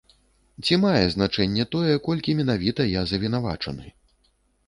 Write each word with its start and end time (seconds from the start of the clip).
Ці 0.67 0.77
мае 0.85 1.01
значэнне 1.15 1.65
тое, 1.75 1.93
колькі 2.07 2.35
менавіта 2.41 2.81
я 2.87 3.01
завінавачаны? 3.11 3.85